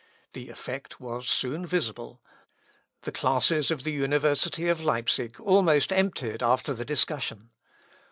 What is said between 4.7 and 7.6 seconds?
Leipsic almost emptied after the discussion.